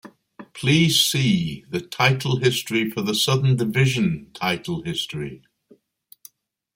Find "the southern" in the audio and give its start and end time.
3.03-3.55